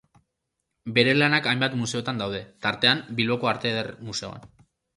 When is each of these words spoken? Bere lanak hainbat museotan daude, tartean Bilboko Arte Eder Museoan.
Bere 0.95 1.13
lanak 1.17 1.49
hainbat 1.51 1.75
museotan 1.83 2.23
daude, 2.23 2.41
tartean 2.69 3.05
Bilboko 3.21 3.53
Arte 3.55 3.73
Eder 3.77 3.95
Museoan. 4.09 4.53